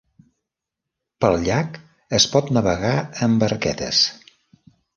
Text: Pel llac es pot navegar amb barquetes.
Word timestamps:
Pel 1.25 1.37
llac 1.43 1.77
es 2.21 2.27
pot 2.33 2.51
navegar 2.59 2.97
amb 3.27 3.45
barquetes. 3.47 4.05